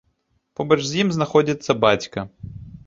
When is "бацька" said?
1.87-2.19